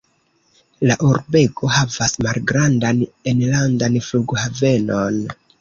La 0.91 0.95
urbego 1.07 1.69
havas 1.75 2.17
malgrandan 2.29 3.05
enlandan 3.33 4.01
flughavenon. 4.09 5.25